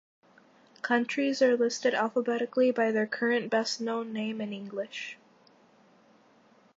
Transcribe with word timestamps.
Countries 0.81 1.43
are 1.43 1.55
listed 1.55 1.93
alphabetically 1.93 2.71
by 2.71 2.91
their 2.91 3.05
current 3.05 3.51
best-known 3.51 4.11
name 4.11 4.41
in 4.41 4.51
English. 4.51 5.15